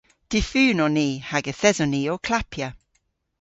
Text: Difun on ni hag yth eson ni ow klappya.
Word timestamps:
Difun 0.31 0.79
on 0.85 0.93
ni 0.97 1.07
hag 1.29 1.45
yth 1.51 1.67
eson 1.69 1.91
ni 1.93 2.01
ow 2.13 2.21
klappya. 2.25 2.69